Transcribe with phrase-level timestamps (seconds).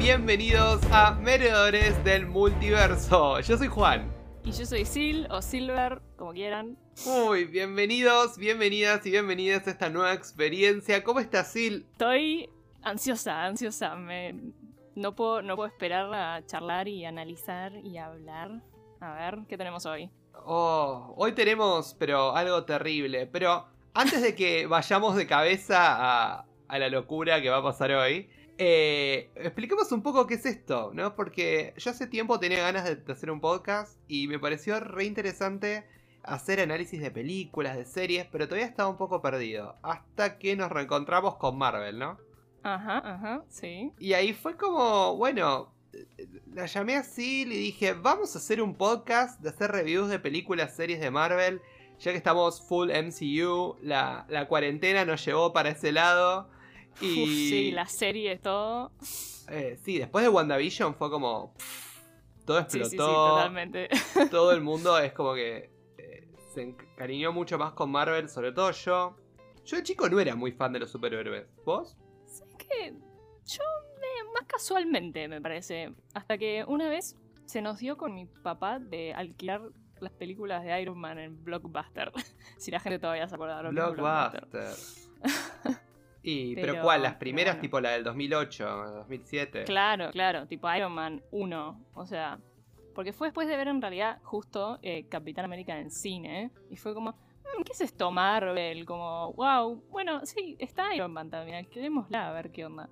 [0.00, 3.38] Bienvenidos a Meredores del Multiverso.
[3.40, 4.10] Yo soy Juan.
[4.42, 6.78] Y yo soy Sil o Silver, como quieran.
[7.04, 11.04] Uy, bienvenidos, bienvenidas y bienvenidas a esta nueva experiencia.
[11.04, 11.84] ¿Cómo estás, Sil?
[11.92, 12.48] Estoy
[12.80, 13.94] ansiosa, ansiosa.
[13.94, 14.34] Me...
[14.94, 18.62] No, puedo, no puedo esperar a charlar y analizar y hablar.
[19.00, 20.10] A ver, ¿qué tenemos hoy?
[20.46, 23.26] Oh, hoy tenemos, pero algo terrible.
[23.26, 27.92] Pero antes de que vayamos de cabeza a, a la locura que va a pasar
[27.92, 28.30] hoy,
[28.62, 31.16] eh, expliquemos un poco qué es esto, ¿no?
[31.16, 35.86] Porque yo hace tiempo tenía ganas de, hacer un podcast y me pareció re interesante
[36.22, 39.76] hacer análisis de películas, de series, pero todavía estaba un poco perdido.
[39.82, 42.18] Hasta que nos reencontramos con Marvel, ¿no?
[42.62, 43.94] Ajá, ajá, sí.
[43.98, 45.72] Y ahí fue como, bueno,
[46.52, 50.18] la llamé así y le dije, vamos a hacer un podcast de hacer reviews de
[50.18, 51.62] películas, series de Marvel,
[51.98, 56.50] ya que estamos full MCU, la, la cuarentena nos llevó para ese lado.
[57.00, 57.26] Y...
[57.26, 58.92] sí, la serie, todo.
[59.48, 61.54] Eh, sí, después de WandaVision fue como.
[62.44, 62.88] todo explotó.
[62.88, 63.88] Sí, sí, totalmente.
[64.30, 68.70] Todo el mundo es como que eh, se encariñó mucho más con Marvel, sobre todo
[68.72, 69.16] yo.
[69.64, 71.46] Yo de chico no era muy fan de los superhéroes.
[71.64, 71.96] ¿Vos?
[72.26, 72.94] Sé que
[73.46, 73.62] yo
[74.32, 75.94] más casualmente, me parece.
[76.14, 79.62] Hasta que una vez se nos dio con mi papá de alquilar
[80.00, 82.12] las películas de Iron Man en Blockbuster.
[82.58, 84.46] si la gente todavía se acuerda de Blockbuster.
[84.50, 85.80] Blockbuster.
[86.22, 87.02] Y, pero, ¿cuál?
[87.02, 89.64] Las primeras, tipo la del 2008, 2007.
[89.64, 91.84] Claro, claro, tipo Iron Man 1.
[91.94, 92.38] O sea,
[92.94, 96.50] porque fue después de ver en realidad justo eh, Capitán América en cine.
[96.68, 98.84] Y fue como, mm, ¿qué es esto Marvel?
[98.84, 102.88] Como, wow, bueno, sí, está Iron Man también, quedémosla a ver qué onda.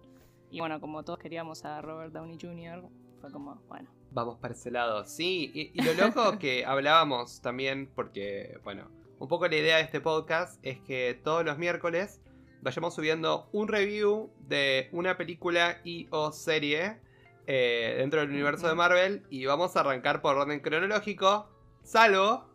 [0.50, 2.88] Y bueno, como todos queríamos a Robert Downey Jr.,
[3.20, 3.90] fue como, bueno.
[4.10, 5.50] Vamos para ese lado, sí.
[5.52, 8.88] Y, y lo loco que hablábamos también, porque, bueno,
[9.18, 12.22] un poco la idea de este podcast es que todos los miércoles
[12.62, 17.00] vayamos subiendo un review de una película y o serie
[17.46, 21.48] eh, dentro del universo de Marvel y vamos a arrancar por orden cronológico,
[21.82, 22.48] salvo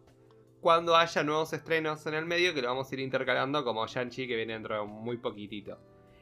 [0.62, 4.28] cuando haya nuevos estrenos en el medio que lo vamos a ir intercalando como Shang-Chi
[4.28, 5.78] que viene dentro de muy poquitito.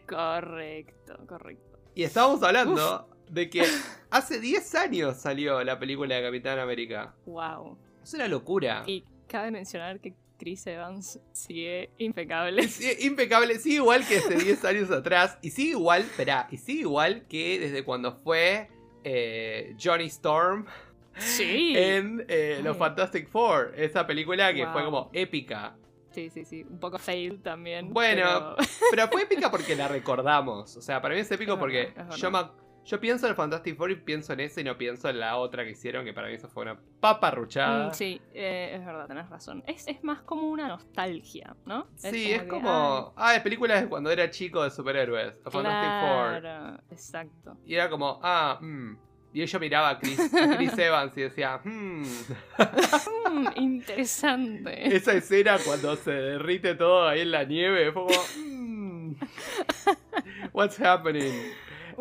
[0.08, 1.80] Correcto, correcto.
[1.94, 3.64] Y estábamos hablando de que
[4.10, 7.14] hace 10 años salió la película de Capitán América.
[7.26, 7.78] Wow.
[8.02, 8.84] Es una locura.
[8.88, 12.68] Y cabe mencionar que Chris Evans sigue impecable.
[12.68, 15.38] Sigue impecable, sigue igual que hace 10 años atrás.
[15.44, 18.68] Y sigue igual, espera, y sigue igual que desde cuando fue
[19.04, 20.66] eh, Johnny Storm.
[21.16, 21.74] Sí.
[21.78, 23.74] En eh, Los Fantastic Four.
[23.78, 25.76] Esa película que fue como épica.
[26.10, 26.64] Sí, sí, sí.
[26.64, 27.94] Un poco fail también.
[27.94, 28.56] Bueno,
[28.90, 29.10] pero...
[29.10, 30.76] fue épica porque la recordamos.
[30.76, 32.40] O sea, para mí es épico porque yo me
[32.86, 35.64] yo pienso en Fantastic Four y pienso en ese y no pienso en la otra
[35.64, 37.90] que hicieron, que para mí eso fue una paparruchada.
[37.90, 39.64] Mm, sí, eh, es verdad, tenés razón.
[39.68, 41.88] Es, más como una nostalgia, ¿no?
[41.96, 43.14] Sí, es como.
[43.16, 45.36] ah, de películas de cuando era chico de superhéroes.
[45.50, 46.82] Fantastic Four.
[46.92, 47.58] Exacto.
[47.66, 48.96] Y era como, ah, mmm.
[49.34, 50.20] Y yo miraba a Chris,
[50.58, 52.04] Chris Evans y decía, hmm.
[52.04, 53.48] hmm.
[53.56, 54.96] interesante.
[54.96, 59.14] Esa escena cuando se derrite todo ahí en la nieve, fue como, hmm.
[60.54, 61.54] What's happening?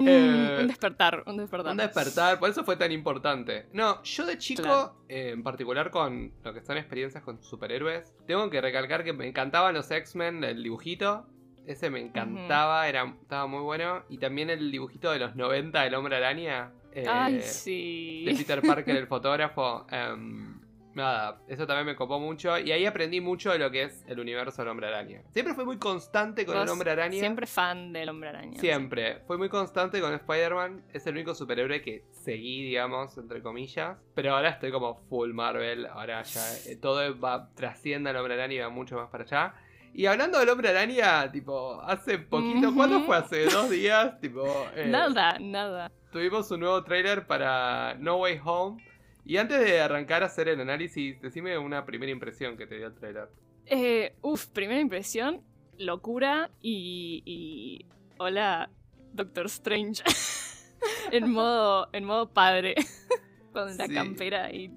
[0.07, 1.73] Eh, un, despertar, un despertar.
[1.73, 3.67] Un despertar, por eso fue tan importante.
[3.73, 8.49] No, yo de chico, eh, en particular con lo que son experiencias con superhéroes, tengo
[8.51, 11.27] que recalcar que me encantaban los X-Men, el dibujito.
[11.67, 14.03] Ese me encantaba, era, estaba muy bueno.
[14.09, 16.73] Y también el dibujito de los 90 del Hombre Araña.
[16.93, 18.25] Eh, Ay, sí.
[18.27, 19.87] De Peter Parker, el fotógrafo.
[19.91, 20.60] Em,
[21.01, 22.59] nada, eso también me copó mucho.
[22.59, 25.23] Y ahí aprendí mucho de lo que es el universo del Hombre Araña.
[25.33, 27.19] Siempre fui muy constante con el Hombre Araña.
[27.19, 28.59] Siempre fan del Hombre Araña.
[28.59, 29.21] Siempre.
[29.27, 30.85] Fui muy constante con Spider-Man.
[30.93, 33.99] Es el único superhéroe que seguí, digamos, entre comillas.
[34.15, 35.87] Pero ahora estoy como full Marvel.
[35.87, 39.55] Ahora ya eh, todo va, trasciende al Hombre Araña y va mucho más para allá.
[39.93, 43.17] Y hablando del Hombre Araña, tipo, hace poquito, ¿cuándo fue?
[43.17, 44.45] Hace dos días, tipo...
[44.77, 45.91] Eh, nada, nada.
[46.13, 48.90] Tuvimos un nuevo trailer para No Way Home.
[49.25, 52.87] Y antes de arrancar a hacer el análisis, decime una primera impresión que te dio
[52.87, 53.29] el trailer.
[53.67, 55.43] Eh, uf, primera impresión,
[55.79, 57.87] locura y,
[58.19, 58.71] hola,
[59.13, 60.03] Doctor Strange.
[61.13, 62.75] en modo en modo padre.
[63.53, 64.71] Con la campera y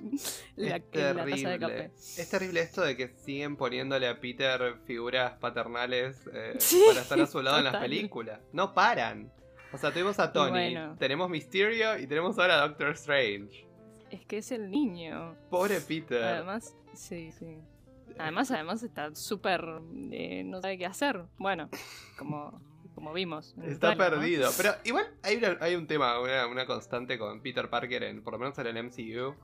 [0.56, 1.92] la, taza de café.
[1.96, 6.58] Es terrible esto de que siguen poniéndole a Peter figuras paternales eh,
[6.88, 8.40] para estar a su lado en las películas.
[8.52, 9.32] No paran.
[9.72, 13.73] O sea, tuvimos a Tony, tenemos Mysterio y tenemos ahora a Doctor Strange
[14.14, 15.36] es que es el niño.
[15.50, 16.24] Pobre Peter.
[16.24, 17.58] Además, sí, sí.
[18.20, 19.66] Además, además está súper...
[20.12, 21.24] Eh, no sabe qué hacer.
[21.40, 21.68] Bueno,
[22.18, 22.62] como,
[22.94, 23.56] como vimos.
[23.64, 24.52] Está perdido.
[24.56, 28.58] Pero igual hay, hay un tema, una, constante con Peter Parker, en, por lo menos
[28.60, 29.36] en el MCU.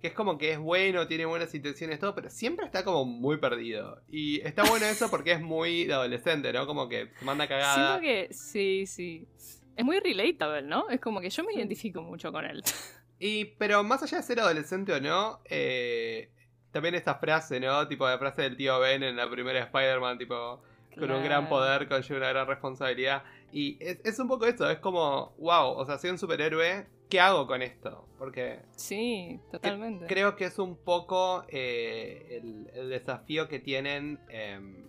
[0.00, 3.36] Que es como que es bueno, tiene buenas intenciones, todo, pero siempre está como muy
[3.36, 4.02] perdido.
[4.08, 6.66] Y está bueno eso porque es muy de adolescente, ¿no?
[6.66, 7.98] Como que se manda cagada.
[7.98, 9.28] Siento que sí, sí.
[9.76, 10.88] Es muy relatable, ¿no?
[10.88, 12.62] Es como que yo me identifico mucho con él.
[13.26, 16.28] Y, pero más allá de ser adolescente o no, eh,
[16.72, 17.88] también esta frase, ¿no?
[17.88, 20.60] Tipo la frase del tío Ben en la primera Spider-Man, tipo,
[20.98, 23.22] con un gran poder conlleva una gran responsabilidad.
[23.50, 27.18] Y es, es un poco eso, es como, wow, o sea, soy un superhéroe, ¿qué
[27.18, 28.06] hago con esto?
[28.18, 30.04] Porque Sí, totalmente.
[30.06, 34.84] creo que es un poco eh, el, el desafío que tienen em,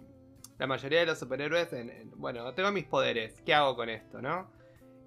[0.58, 4.22] la mayoría de los superhéroes en, en, bueno, tengo mis poderes, ¿qué hago con esto,
[4.22, 4.54] no?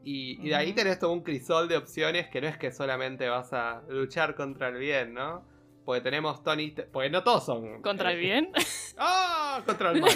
[0.05, 3.29] Y, y de ahí tenés todo un crisol de opciones que no es que solamente
[3.29, 5.45] vas a luchar contra el bien, ¿no?
[5.85, 6.75] Porque tenemos Tony...
[6.93, 7.83] Porque no todos son...
[7.83, 8.53] ¿Contra el eh, bien?
[8.99, 9.63] ¡Ah!
[9.65, 10.11] Contra el mal.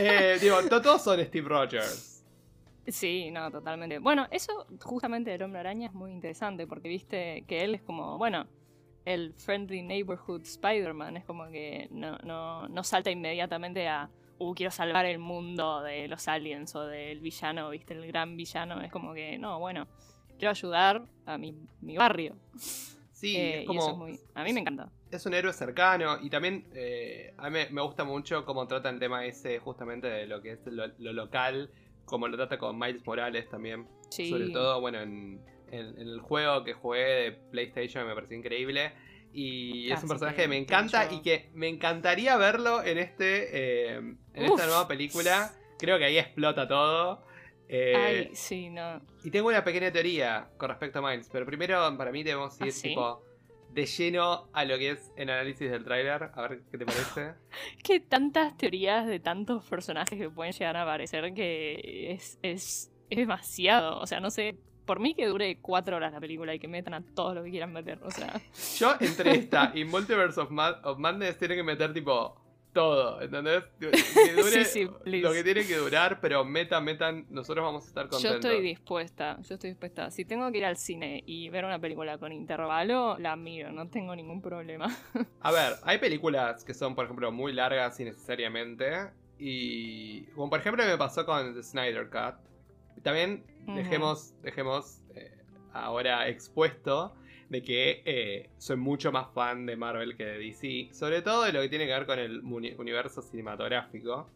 [0.00, 2.24] Eh, digo, no todos son Steve Rogers.
[2.86, 3.98] Sí, no, totalmente.
[3.98, 8.18] Bueno, eso justamente del hombre araña es muy interesante porque viste que él es como,
[8.18, 8.46] bueno,
[9.04, 11.16] el friendly neighborhood Spider-Man.
[11.16, 16.08] Es como que no, no, no salta inmediatamente a, uh, quiero salvar el mundo de
[16.08, 18.80] los aliens o del villano, viste, el gran villano.
[18.80, 19.86] Es como que, no, bueno,
[20.38, 22.36] quiero ayudar a mi, mi barrio.
[23.12, 23.80] Sí, Eh, es y como...
[23.80, 24.90] eso es muy, a mí me encanta.
[25.10, 28.90] es un héroe cercano y también eh, a mí me, me gusta mucho cómo trata
[28.90, 31.70] el tema ese justamente de lo que es lo, lo local,
[32.04, 33.86] como lo trata con Miles Morales también.
[34.10, 34.28] Sí.
[34.28, 35.40] Sobre todo, bueno, en,
[35.70, 38.92] en- en el juego que jugué de PlayStation me pareció increíble.
[39.34, 43.48] Y es un personaje que que me encanta y que me encantaría verlo en este
[43.52, 45.52] eh, en esta nueva película.
[45.78, 47.24] Creo que ahí explota todo.
[47.68, 49.00] Eh, Ay, sí, no.
[49.24, 52.68] y tengo una pequeña teoría con respecto a Miles, pero primero para mí debemos ir
[52.68, 52.88] ¿Ah, sí?
[52.90, 53.22] tipo
[53.74, 57.34] de lleno a lo que es el análisis del tráiler, a ver qué te parece.
[57.82, 63.18] que tantas teorías de tantos personajes que pueden llegar a aparecer que es, es, es
[63.18, 63.98] demasiado.
[63.98, 64.56] O sea, no sé.
[64.84, 67.50] Por mí que dure cuatro horas la película y que metan a todos lo que
[67.50, 67.98] quieran meter.
[68.02, 68.40] O sea,
[68.78, 72.40] Yo entre esta y Multiverse of, Mad- of Madness tiene que meter tipo
[72.72, 73.62] todo, ¿entendés?
[73.78, 73.86] Que
[74.36, 75.22] dure Sí, sí, please.
[75.26, 78.44] lo que tiene que durar, pero metan, metan, nosotros vamos a estar yo contentos.
[78.50, 79.38] estoy dispuesta.
[79.42, 80.10] Yo estoy dispuesta.
[80.10, 83.70] Si tengo que ir al cine y ver una película con intervalo, la miro.
[83.70, 84.86] No tengo ningún problema.
[85.40, 88.90] A ver, hay películas que son, por ejemplo, muy largas innecesariamente.
[89.38, 90.22] Y.
[90.34, 92.34] Como por ejemplo me pasó con The Snyder Cut.
[93.04, 93.44] También.
[93.66, 95.32] Dejemos, dejemos eh,
[95.72, 97.14] ahora expuesto
[97.48, 100.88] de que eh, soy mucho más fan de Marvel que de DC.
[100.92, 104.28] Sobre todo de lo que tiene que ver con el universo cinematográfico.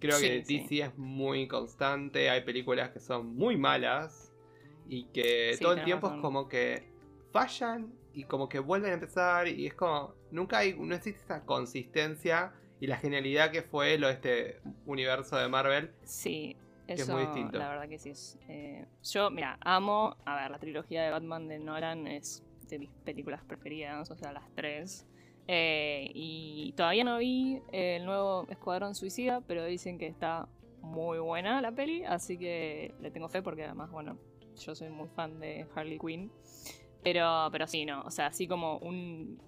[0.00, 0.80] Creo que DC sí.
[0.80, 2.30] es muy constante.
[2.30, 4.32] Hay películas que son muy malas.
[4.88, 6.88] Y que Sí, todo el tiempo es como que
[7.30, 9.48] fallan y como que vuelven a empezar.
[9.48, 10.14] Y es como.
[10.30, 10.74] Nunca hay.
[10.78, 15.90] No existe esta consistencia y la genialidad que fue lo de este universo de Marvel.
[16.04, 16.56] Sí,
[16.88, 17.58] es eso muy distinto.
[17.58, 18.38] la verdad que sí es.
[18.48, 20.16] eh, yo, mira, amo.
[20.24, 24.32] A ver, la trilogía de Batman de Nolan es de mis películas preferidas, o sea,
[24.32, 25.06] las tres.
[25.46, 30.48] Eh, y todavía no vi el nuevo Escuadrón Suicida, pero dicen que está
[30.80, 34.18] muy buena la peli, así que le tengo fe porque además, bueno,
[34.56, 36.30] yo soy muy fan de Harley Quinn.
[37.02, 39.40] Pero, pero sí, no, o sea, así como un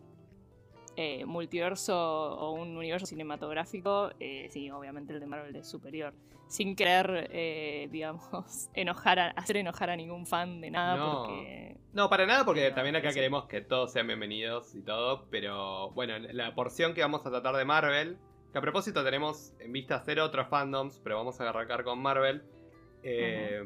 [1.03, 6.13] eh, multiverso o un universo cinematográfico, eh, sí, obviamente el de Marvel es superior.
[6.47, 11.23] Sin querer, eh, digamos, enojar a, hacer enojar a ningún fan de nada, No.
[11.25, 13.15] porque No, para nada, porque también acá sí.
[13.15, 15.25] queremos que todos sean bienvenidos y todo.
[15.31, 18.19] Pero bueno, la porción que vamos a tratar de Marvel,
[18.53, 22.43] que a propósito tenemos en vista hacer otros fandoms, pero vamos a arrancar con Marvel.
[23.03, 23.63] eh,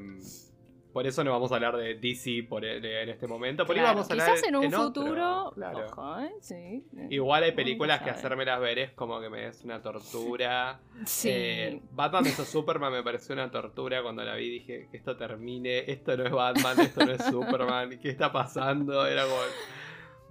[0.94, 3.66] Por eso no vamos a hablar de DC por, en este momento.
[3.66, 5.86] Por Claro, vamos a hablar quizás en un futuro, claro.
[5.86, 6.30] ojo, ¿eh?
[6.40, 6.84] Sí.
[7.10, 10.80] Igual hay películas que hacérmelas ver es como que me es una tortura.
[11.04, 11.28] Sí.
[11.32, 14.48] Eh, Batman vs Superman me pareció una tortura cuando la vi.
[14.48, 15.90] Dije que esto termine.
[15.90, 17.98] Esto no es Batman, esto no es Superman.
[18.00, 19.04] ¿Qué está pasando?
[19.04, 19.36] Era como.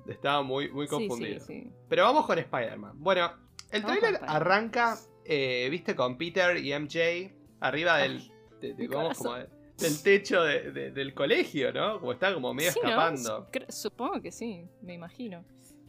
[0.07, 1.39] Estaba muy, muy Sí, sí, confundido.
[1.41, 1.71] sí.
[1.89, 2.93] Pero vamos con Spider-Man.
[2.95, 3.31] Bueno,
[3.69, 8.17] el trailer arranca, eh, viste, con Peter y MJ arriba del.
[8.17, 9.47] Ay, de- de- mi vamos como de-
[9.83, 11.99] del techo de- de- del colegio, ¿no?
[11.99, 13.47] Como está como medio escapando.
[13.69, 15.43] Supongo que sí, me imagino.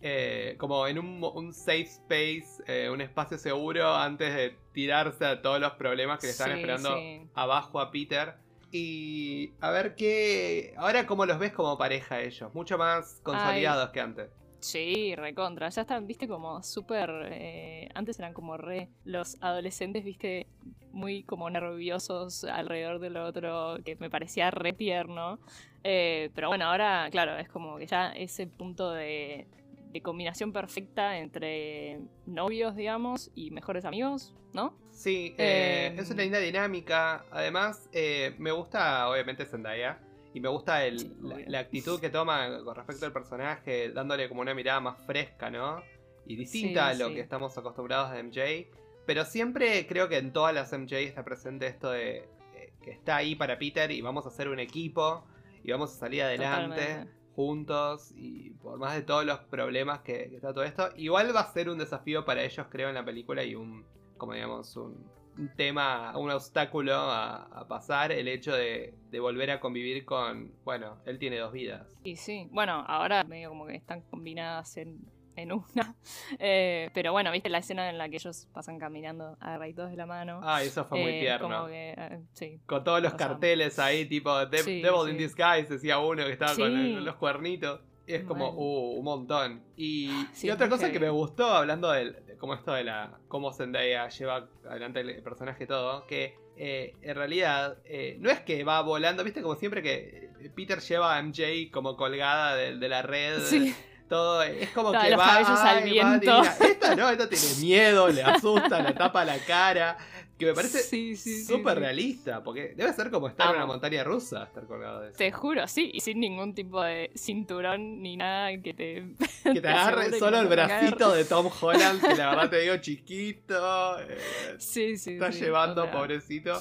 [0.06, 5.58] eh, como en un, safe space, eh, un espacio seguro antes de tirarse a todos
[5.58, 7.22] los problemas que le están Sí, esperando sí.
[7.34, 8.34] abajo a Peter.
[8.70, 10.74] Y a ver qué.
[10.76, 12.52] Ahora, ¿cómo los ves como pareja ellos?
[12.54, 14.28] Mucho más consolidados que antes.
[14.64, 15.68] Sí, recontra.
[15.68, 17.10] Ya están, viste, como súper.
[17.32, 18.88] eh, antes eran como re.
[19.04, 20.46] Los adolescentes, viste,
[20.90, 25.38] muy como nerviosos alrededor del otro, que me parecía re tierno.
[25.82, 29.46] Eh, pero bueno, ahora, claro, es como que ya ese punto de,
[29.92, 34.78] de combinación perfecta entre novios, digamos, y mejores amigos, ¿no?
[34.90, 35.98] Sí, eh, Em.
[35.98, 37.26] es una linda dinámica.
[37.30, 39.98] Además, eh, me gusta, obviamente, Zendaya.
[40.34, 44.40] Y me gusta el- la, la actitud que toma con respecto al personaje, dándole como
[44.42, 45.80] una mirada más fresca, ¿no?
[46.26, 47.14] Y distinta Sí, a lo sí.
[47.14, 48.68] que estamos acostumbrados de MJ.
[49.06, 52.28] Pero siempre creo que en todas las MJ está presente esto de.
[52.56, 55.24] eh, que está ahí para Peter y vamos a hacer un equipo
[55.62, 57.12] y vamos a salir adelante Totalmente.
[57.34, 61.40] juntos y por más de todos los problemas que, que está todo esto, igual va
[61.40, 63.84] a ser un desafío para ellos, creo, en la película y un,
[64.18, 64.96] como digamos, un,
[65.38, 70.52] un tema, un obstáculo a, a pasar, el hecho de, de volver a convivir con,
[70.64, 71.86] bueno, él tiene dos vidas.
[72.04, 74.98] Y sí, bueno, ahora medio como que están combinadas en,
[75.36, 75.94] en una.
[76.38, 80.06] Eh, pero bueno, viste la escena en la que ellos pasan caminando agarraditos de la
[80.06, 80.40] mano.
[80.42, 81.48] Ah, eso fue muy Eh, tierno.
[81.48, 82.60] Como que, eh, sí.
[82.66, 85.24] Con todos los sea, carteles ahí, tipo De- sí, Devil in sí.
[85.24, 87.80] Disguise, decía uno que estaba con los cuernitos.
[88.06, 89.62] Es como, uh, un montón.
[89.76, 93.18] Y, Sí, y otra cosa que me gustó, hablando de, cómo esto de la.
[93.28, 98.40] cómo Zendaya lleva adelante el personaje y todo, que eh, en realidad eh, no es
[98.40, 102.76] que va volando, viste, como siempre que eh, Peter lleva a MJ como colgada de,
[102.76, 103.40] de la red.
[103.40, 103.74] Sí.
[104.08, 106.42] Todo, es como Todos que los va, cabellos al ay, va viento.
[106.64, 109.96] Esta no, esta tiene miedo, le asusta, le tapa la cara.
[110.38, 111.80] Que me parece Sí, sí, sí, súper sí.
[111.80, 113.72] realista, porque debe ser como estar en una Amo.
[113.74, 115.16] montaña rusa, estar colgado de eso.
[115.18, 119.14] Te juro, sí, y sin ningún tipo de cinturón ni nada que te.
[119.54, 123.98] Que te agarre solo el bracito de Tom Holland, que la verdad te digo chiquito.
[124.00, 124.18] eh,
[124.58, 125.12] Sí, sí.
[125.12, 126.60] está llevando, pobrecito.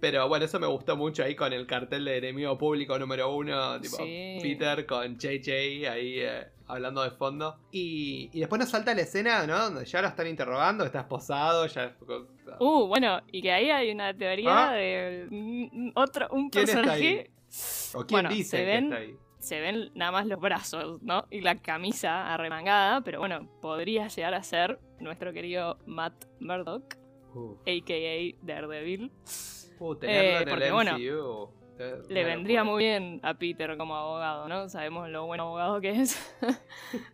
[0.00, 3.80] Pero bueno, eso me gustó mucho ahí con el cartel de enemigo público número uno,
[3.80, 3.96] tipo.
[3.96, 7.56] Peter con JJ ahí eh, hablando de fondo.
[7.72, 9.58] Y, y después nos salta la escena, ¿no?
[9.58, 11.96] Donde ya lo están interrogando, está esposado, ya...
[12.60, 14.72] Uh, bueno, y que ahí hay una teoría Ah.
[14.74, 17.30] de otro, un ¿Quién está personaje.
[17.94, 19.16] ¿O quién bueno, dice se que ven- está ahí?
[19.38, 21.24] Se ven nada más los brazos, ¿no?
[21.30, 26.96] Y la camisa arremangada, pero bueno, podría llegar a ser nuestro querido Matt Murdock,
[27.66, 28.36] a.k.a.
[28.44, 29.12] Daredevil.
[29.78, 31.50] Uh, tenerlo Eh, en porque, bueno, MCU,
[32.08, 34.68] Le vendría muy bien a Peter como abogado, ¿no?
[34.68, 36.16] Sabemos lo buen abogado que es.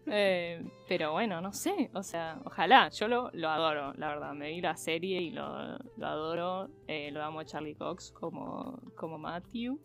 [0.06, 1.90] Eh, pero bueno, no sé.
[1.94, 2.88] O sea, ojalá.
[2.90, 4.32] Yo lo, lo adoro, la verdad.
[4.34, 6.68] Me vi la serie y lo, lo adoro.
[6.86, 9.80] Eh, lo amo a Charlie Cox como, como Matthew.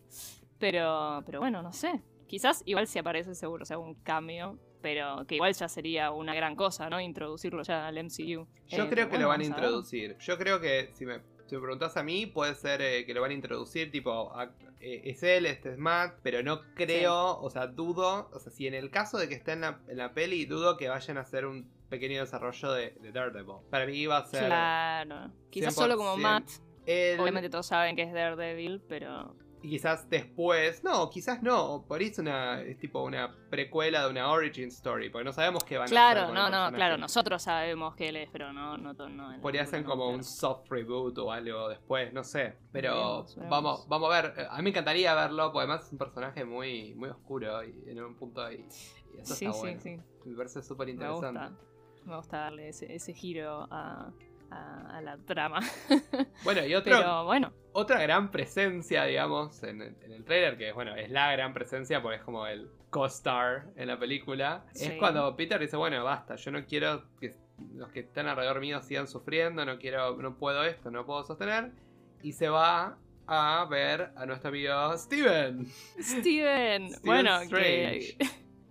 [0.59, 2.01] Pero, pero bueno, no sé.
[2.27, 4.59] Quizás igual si aparece seguro, o sea, un cambio.
[4.81, 7.01] Pero que igual ya sería una gran cosa, ¿no?
[7.01, 8.47] Introducirlo ya al MCU.
[8.67, 10.15] Yo Eh, creo que lo van a introducir.
[10.19, 13.21] Yo creo que si me, si me preguntas a mí, puede ser eh, que lo
[13.21, 17.49] van a introducir, tipo, a- eh, es él, este es Matt, pero no creo, o
[17.49, 20.13] sea, dudo, o sea, si en el caso de que esté en la, en la
[20.13, 23.55] peli, dudo que vayan a hacer un pequeño desarrollo de, de Daredevil.
[23.69, 25.31] Para mí iba a ser Claro.
[25.49, 26.21] Quizás solo como 100%.
[26.21, 26.49] Matt.
[26.85, 29.35] él, Obviamente todos saben que es Daredevil, pero.
[29.61, 34.09] Y quizás después, no, quizás no, por ahí es una, es tipo una precuela de
[34.11, 37.41] una origin story, porque no sabemos qué van a hacer Claro, no, no, claro, nosotros
[37.43, 40.17] sabemos que él es, pero no, no, no Por ahí hacen no, como claro.
[40.17, 42.55] un soft reboot o algo después, no sé.
[42.71, 43.49] Pero Veremos, veremos.
[43.51, 44.33] vamos, vamos a ver.
[44.37, 47.83] Eh, A mí me encantaría verlo, porque además es un personaje muy, muy oscuro y
[47.89, 48.65] en un punto ahí.
[49.13, 49.81] Y eso Sí, está sí, bueno.
[49.81, 49.97] sí.
[50.25, 51.39] Me parece súper Me interesante.
[51.39, 51.51] gusta.
[52.05, 54.11] Me gusta darle ese, ese giro a,
[54.51, 55.59] a- a la trama.
[56.43, 60.71] Bueno, y otro, Pero bueno, otra gran presencia, digamos, en, el- en el trailer, que
[60.71, 65.35] bueno, es la gran presencia porque es como el co-star en la película, es cuando
[65.35, 67.35] Peter dice, bueno, basta, yo no quiero que
[67.75, 71.71] los que están alrededor mío sigan sufriendo, no quiero, no puedo esto, no puedo sostener,
[72.23, 72.97] y se va
[73.27, 75.67] a ver a nuestro amigo Steven.
[75.99, 78.17] Steven, Steven bueno, Strange.
[78.17, 78.25] que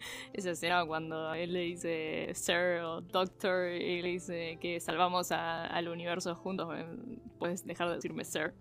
[0.33, 5.67] esa escena cuando él le dice Sir o Doctor y le dice que salvamos a-
[5.67, 6.87] al universo juntos, eh,
[7.39, 8.55] puedes dejar de decirme Sir.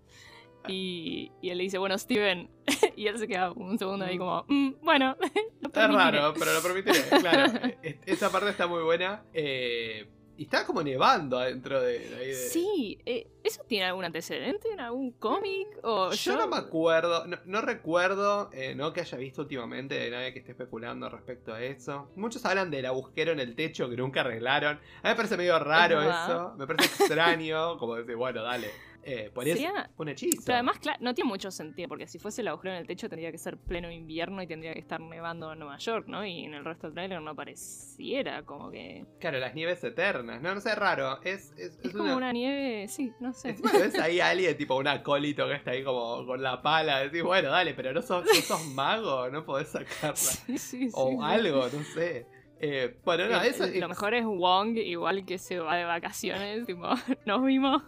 [0.66, 2.50] Y, y él le dice, bueno, Steven.
[2.96, 5.26] y él se queda un segundo ahí como, "Mm, bueno, lo
[5.68, 6.18] Es permitiré".
[6.18, 7.52] raro, pero lo permitiré, claro.
[7.82, 9.22] E- Esa parte está muy buena.
[9.32, 10.06] Eh,
[10.38, 15.10] y está como nevando adentro de, de Sí, eh, ¿eso tiene algún antecedente en algún
[15.10, 15.66] cómic?
[15.82, 20.10] O Yo no me acuerdo, no, no recuerdo, eh, no que haya visto últimamente de
[20.10, 22.08] nadie que esté especulando respecto a eso.
[22.14, 24.76] Muchos hablan del agujero en el techo que nunca arreglaron.
[24.76, 28.70] A mí me parece medio raro Es eso, me parece extraño, como decir, bueno, dale.
[29.10, 30.42] Eh, por eso, un hechizo.
[30.44, 33.32] Pero además, no tiene mucho sentido, porque si fuese el agujero en el techo tendría
[33.32, 36.26] que ser pleno invierno y tendría que estar nevando en Nueva York, ¿no?
[36.26, 39.06] Y en el resto del trailer no pareciera como que...
[39.18, 40.42] Claro, las nieves eternas.
[40.42, 41.22] No, no sé, raro.
[41.22, 42.32] Es, es, Es es como una...
[42.32, 43.50] nieve, sí, no sé.
[43.50, 46.60] Encima lo ves ahí a alguien, tipo un acólito que está ahí como con la
[46.60, 46.98] pala.
[47.00, 50.14] Decís, bueno, dale, pero no sos, no sos mago, no podés sacarla.
[50.18, 51.16] Sí, sí, O sí.
[51.22, 52.26] algo, no sé.
[52.60, 56.66] Eh, bueno, no, El- eso Lo mejor es Wong, igual que se va de vacaciones,
[56.66, 56.88] tipo,
[57.24, 57.82] nos vimos.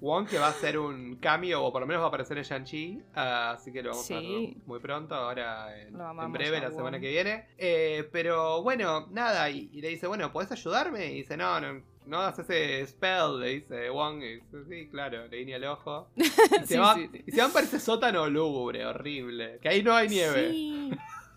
[0.00, 2.44] Wong que va a hacer un cambio, o por lo menos va a aparecer en
[2.44, 5.92] Shang-Chi, ah, así que lo vamos a ver muy pronto, ahora en,
[6.32, 7.46] breve, la semana que viene.
[7.56, 11.06] Eh, pero bueno, nada, y, y le dice, bueno, ¿podés ayudarme?
[11.12, 15.26] Y dice, no, no, no haces ese spell, le dice Wong, y dice, sí, claro,
[15.28, 16.08] le guiña el ojo.
[16.16, 19.82] Y se, Sí, va, sí, y se van para ese sótano lúgubre, horrible, que ahí
[19.82, 20.50] no hay nieve.
[20.50, 20.90] Sí,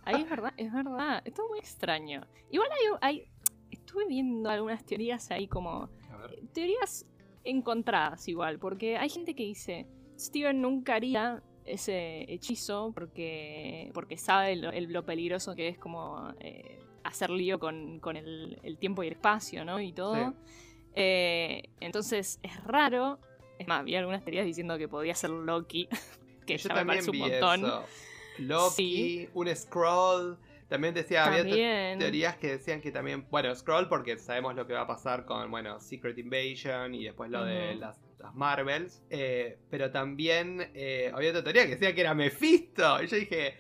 [0.03, 1.21] ahí es verdad, es verdad.
[1.25, 2.25] Es todo muy extraño.
[2.51, 3.31] Igual hay, hay-
[3.71, 5.89] Estuve viendo algunas teorías ahí como...
[6.11, 6.39] A ver.
[6.53, 7.05] Teorías
[7.49, 9.85] encontradas igual, porque hay gente que dice,
[10.17, 16.33] Steven nunca haría ese hechizo porque, porque sabe lo, el- lo peligroso que es como
[16.39, 19.79] eh, hacer lío con, con el, el tiempo y el espacio, ¿no?
[19.79, 20.33] Y todo.
[20.95, 23.19] Eh, entonces es raro.
[23.59, 25.87] Es más, vi algunas teorías diciendo que podía ser Loki,
[26.47, 27.65] que Yo ya me parece un montón.
[27.65, 27.83] eso.
[28.39, 30.37] Loki, un scroll.
[30.69, 31.43] También decía, había
[31.97, 35.49] teorías que decían que también, bueno, scroll porque sabemos lo que va a pasar con,
[35.49, 39.01] bueno, Secret Invasion y después lo de las, las Marvels.
[39.09, 43.01] eh, pero también eh, había otra teoría que decía que era Mephisto.
[43.03, 43.57] Y yo dije,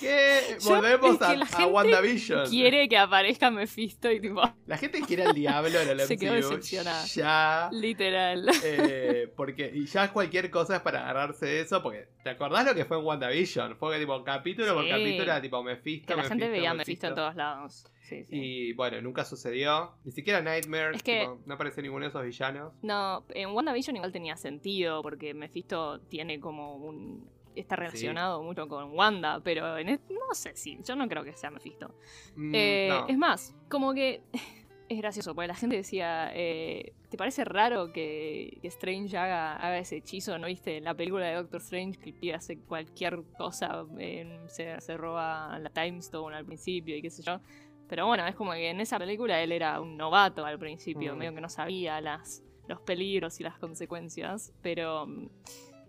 [0.00, 0.40] ¿qué?
[0.60, 2.48] Yo- Volvemos es que a, WandaVision.
[2.48, 6.32] Quiere que aparezca Mephisto y tipo, La gente quiere al diablo en el Se quedó
[6.34, 6.48] MCU.
[6.48, 7.04] decepcionada.
[7.06, 7.68] Ya.
[7.72, 8.48] literal.
[8.64, 11.82] Eh, porque y ya cualquier cosa es para agarrarse de eso.
[11.82, 13.76] Porque ¿te acordás lo que fue en WandaVision?
[13.76, 16.06] Fue que tipo capítulo por capítulo era tipo Mephisto.
[16.14, 17.84] Que la gente veía Mephisto en todos lados.
[18.08, 18.36] Sí, sí.
[18.36, 19.92] Y bueno, nunca sucedió.
[20.04, 20.96] Ni siquiera Nightmare.
[20.96, 22.72] Es que- tipo, no apareció ninguno de esos villanos.
[22.82, 27.28] No, en WandaVision igual tenía sentido, porque Mephisto tiene como un.
[27.54, 31.50] está relacionado mucho con Wanda, pero en no sé si, yo no creo que sea
[31.50, 31.92] Mephisto.
[32.36, 33.08] Mm, Eh, no.
[33.08, 34.22] Es más, como que
[34.88, 39.76] es gracioso, porque la gente decía, eh, ¿te parece raro que, que Strange haga, haga
[39.78, 40.38] ese hechizo?
[40.38, 44.38] ¿No viste en la película de Doctor Strange que el pibe hace cualquier cosa, eh,
[44.46, 47.40] se, se roba la Time Stone al principio y qué sé yo?
[47.88, 51.18] Pero bueno, es como que en esa película él era un novato al principio, Mm.
[51.18, 55.06] medio que no sabía las, los peligros y las consecuencias, pero...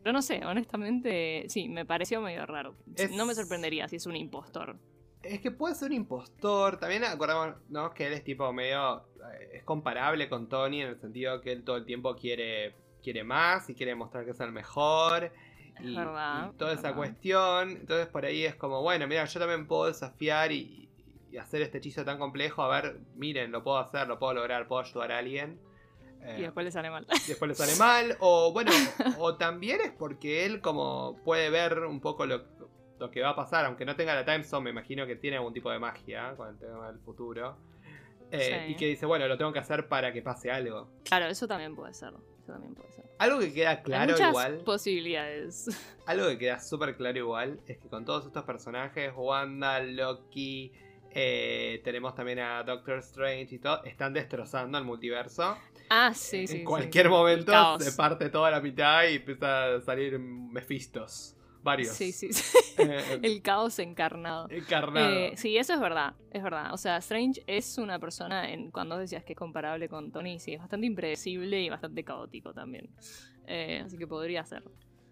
[0.01, 2.75] Pero no sé, honestamente, sí, me pareció medio raro.
[2.95, 4.77] Es- No me sorprendería si es un impostor.
[5.21, 6.77] Es que puede ser un impostor.
[6.79, 7.93] También acordamos ¿no?
[7.93, 8.99] que él es tipo medio.
[9.33, 13.25] eh, Es comparable con Tony en el sentido que él todo el tiempo quiere, quiere
[13.25, 15.25] más y quiere mostrar que es el mejor.
[15.25, 16.97] Es y, verdad, y toda es esa verdad.
[16.97, 17.69] cuestión.
[17.71, 20.88] Entonces por ahí es como, bueno, mira, yo también puedo desafiar y
[21.37, 22.63] hacer este hechizo tan complejo.
[22.63, 25.59] A ver, miren, lo puedo hacer, lo puedo lograr, puedo ayudar a alguien.
[26.21, 27.05] Eh, Y después le sale mal.
[27.27, 28.17] después le sale mal.
[28.19, 28.71] O bueno,
[29.19, 32.43] o también es porque él como puede ver un poco lo,
[32.99, 35.37] lo que va a pasar, aunque no tenga la Time Stone, me imagino que tiene
[35.37, 37.57] algún tipo de magia con el tema del futuro.
[38.31, 38.71] Eh, Sí.
[38.73, 40.87] Y que dice, bueno, lo tengo que hacer para que pase algo.
[41.03, 42.13] Claro, eso también puede ser.
[42.43, 43.05] Eso también puede ser.
[43.17, 45.67] Algo que queda Hay claro muchas igual, posibilidades.
[46.05, 50.71] algo que queda súper claro igual, es que con todos estos personajes, Wanda, Loki,
[51.13, 55.57] eh, tenemos también a Doctor Strange y todo, están destrozando el multiverso.
[55.89, 56.57] Ah, sí, en sí.
[56.59, 56.63] sí.
[56.63, 61.35] cualquier momento se parte toda la mitad y empieza a salir Mephistos.
[61.61, 61.89] Varios.
[61.93, 62.57] Sí, sí, sí.
[62.79, 64.47] Eh, El caos encarnado.
[64.49, 65.09] encarnado.
[65.13, 66.73] Eh, sí, eso es verdad, es verdad.
[66.73, 70.53] O sea, Strange es una persona, en, cuando decías que es comparable con Tony, sí,
[70.53, 72.89] es bastante impredecible y bastante caótico también.
[73.83, 74.63] Así que podría ser.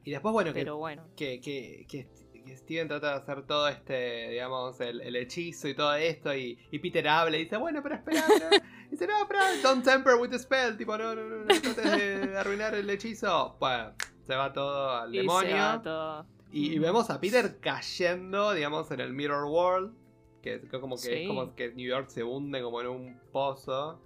[0.05, 1.03] y después, bueno, que, Pero bueno.
[1.17, 2.07] que, que, que-
[2.47, 6.35] que Steven trata de hacer todo este, digamos, el, el hechizo y todo esto.
[6.35, 8.21] Y, y Peter habla y dice, bueno, pero espera.
[8.27, 8.57] no".
[8.89, 10.75] dice, no, pero don't temper with the spell.
[10.77, 11.85] Tipo, no, no, no, no trates
[12.31, 13.55] de arruinar el hechizo.
[13.59, 15.49] Bueno, se va todo al Y demonio.
[15.51, 16.25] se va todo.
[16.51, 19.93] Y, y vemos a Peter cayendo, digamos, en el Mirror World.
[20.41, 21.13] Que, que como que Sí.
[21.13, 24.01] es como que New York se hunde como en un pozo.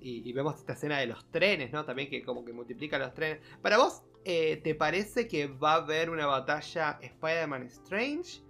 [0.00, 1.84] Y, y vemos esta escena de los trenes, ¿no?
[1.84, 3.40] También que como que multiplica los trenes.
[3.62, 8.42] Para vos, eh, ¿te parece que va a haber una batalla Spider-Man Strange?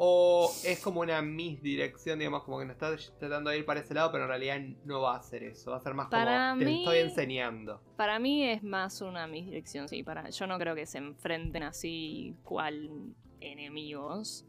[0.00, 3.94] ¿O es como una misdirección, digamos, como que nos está tratando de ir para ese
[3.94, 5.72] lado, pero en realidad no va a ser eso?
[5.72, 6.24] Va a ser más como
[6.58, 7.82] te estoy enseñando.
[7.96, 10.04] Para mí es más una misdirección, sí.
[10.04, 14.46] Para, yo no creo que se enfrenten así cual enemigos.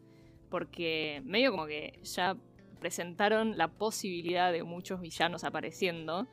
[0.50, 2.36] Porque medio como que ya
[2.78, 6.28] presentaron la posibilidad de muchos villanos apareciendo.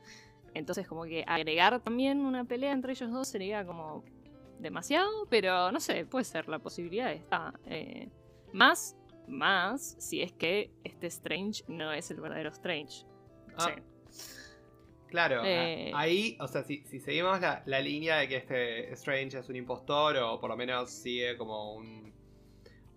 [0.54, 4.04] Entonces como que agregar también una pelea entre ellos dos sería como
[4.58, 5.26] demasiado.
[5.30, 7.52] Pero no sé, puede ser, la posibilidad está.
[7.66, 8.08] Eh,
[8.52, 13.04] más, más si es que este Strange no es el verdadero Strange.
[13.56, 13.74] Ah,
[15.08, 15.90] Claro, a- Eh.
[15.94, 19.56] ahí, o sea, si, si seguimos la, la línea de que este Strange es un
[19.56, 22.12] impostor o por lo menos sigue como un,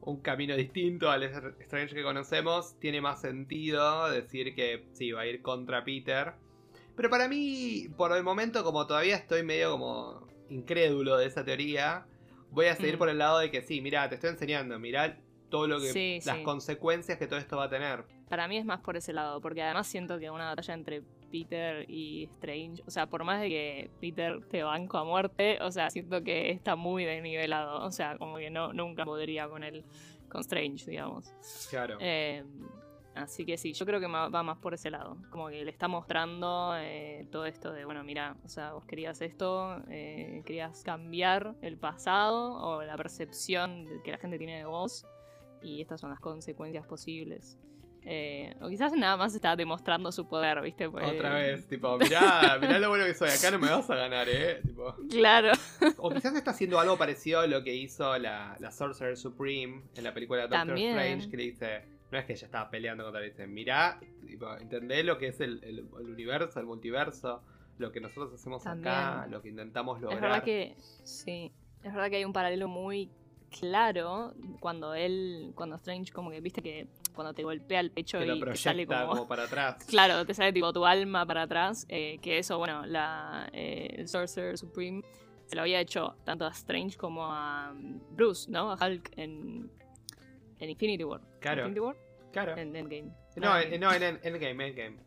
[0.01, 5.25] un camino distinto al Strange que conocemos, tiene más sentido decir que sí, va a
[5.25, 6.33] ir contra Peter.
[6.97, 12.05] Pero para mí, por el momento, como todavía estoy medio como incrédulo de esa teoría,
[12.51, 12.99] voy a seguir Mm.
[12.99, 15.17] por el lado de que sí, mira, te estoy enseñando, mirá
[15.49, 16.43] todo lo que Sí, las sí.
[16.43, 18.03] consecuencias que todo esto va a tener.
[18.29, 21.85] Para mí es más por ese lado, porque además siento que una batalla entre Peter
[21.89, 25.89] y Strange, o sea, por más de que Peter te banco a muerte, o sea,
[25.89, 29.83] siento que está muy desnivelado, o sea, como que no nunca podría con él,
[30.29, 31.33] con Strange, digamos.
[31.69, 31.97] Claro.
[31.99, 32.43] Eh,
[33.15, 35.87] así que sí, yo creo que va más por ese lado, como que le está
[35.87, 41.55] mostrando eh, todo esto de, bueno, mira, o sea, vos querías esto, eh, querías cambiar
[41.61, 45.05] el pasado o la percepción que la gente tiene de vos,
[45.61, 47.57] y estas son las consecuencias posibles.
[48.03, 50.89] Eh, o quizás nada más está demostrando su poder, ¿viste?
[50.89, 53.95] Pues- Otra vez, tipo, mirá, mirá lo bueno que soy, acá no me vas a
[53.95, 54.59] ganar, ¿eh?
[54.65, 54.95] Tipo.
[55.09, 55.51] Claro.
[55.97, 60.03] O quizás está haciendo algo parecido a lo que hizo la, la Sorcerer Supreme en
[60.03, 60.97] la película Doctor También.
[60.97, 64.53] Strange, que le dice, no es que ella estaba peleando contra él, dice, mirá, tipo,
[64.57, 67.41] entendés lo que es el, el- el universo, el multiverso,
[67.77, 69.31] lo que nosotros hacemos acá, También.
[69.31, 70.15] lo que intentamos lograr.
[70.17, 70.75] Es verdad que.
[71.03, 71.51] Sí.
[71.83, 73.09] Es verdad que hay un paralelo muy
[73.59, 75.51] claro cuando él.
[75.55, 78.55] Cuando Strange, como que viste que cuando te golpea el pecho que lo y te
[78.55, 79.07] sale como.
[79.07, 79.77] como para atrás.
[79.87, 81.85] Claro, te sale tipo tu alma para atrás.
[81.89, 85.01] eh, que eso, bueno, la, eh, el Sorcerer Supreme
[85.47, 88.71] se lo había hecho tanto a Strange como a um, Bruce, ¿no?
[88.71, 89.69] A Hulk en,
[90.59, 91.19] en Infinity War.
[91.41, 91.61] Claro.
[91.67, 91.95] ¿Infinity War?
[92.31, 92.55] Claro.
[92.57, 93.11] En Endgame.
[93.35, 94.97] No, en, no, en en- Endgame, Endgame.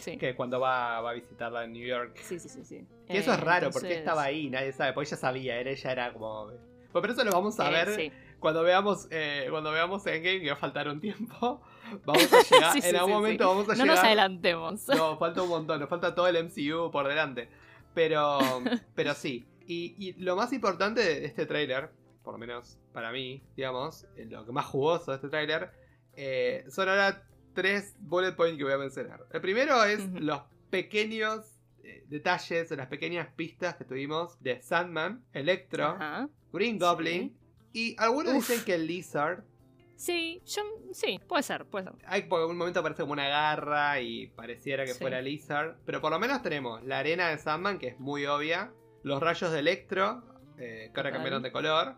[0.00, 0.16] Sí.
[0.18, 2.16] Que cuando va, va a visitarla en New York.
[2.20, 2.84] sí, sí, sí, sí.
[3.06, 5.92] Que eso Eh, es raro, porque estaba ahí, nadie sabe, porque ella sabía, era- ella
[5.92, 6.46] era como...
[6.46, 8.12] Bueno, pero eso lo vamos a Eh, ver sí.
[8.40, 11.62] cuando veamos eh, cuando veamos Endgame, que va a faltar un tiempo.
[12.06, 13.96] Vamos a llegar, Sí, en algún momento vamos a No llegar...
[13.96, 14.88] nos adelantemos.
[14.88, 17.48] No, falta un montón, nos falta todo el MCU por delante.
[17.92, 18.38] Pero,
[18.94, 19.44] pero sí.
[19.66, 21.90] Y, y lo más importante de este tráiler,
[22.24, 25.70] por lo menos para mí, digamos, lo que más jugoso de este tráiler,
[26.14, 27.22] eh, son ahora
[27.54, 29.24] tres bullet points que voy a mencionar.
[29.30, 35.84] El primero es los pequeños eh, detalles, las pequeñas pistas que tuvimos de Sandman, Electro,
[35.86, 36.28] Ajá.
[36.52, 37.36] Green Goblin
[37.72, 38.48] y algunos Uf.
[38.48, 39.44] dicen que el Lizard
[39.96, 41.94] Sí, yo, sí, puede ser, puede ser.
[42.06, 44.98] hay por algún momento parece como una garra y pareciera que Sí.
[44.98, 45.76] fuera Lizard.
[45.86, 48.72] Pero por lo menos tenemos la arena de Sandman, que es muy obvia.
[49.04, 50.24] Los rayos de Electro,
[50.58, 51.94] eh, que ahora cambiaron de color.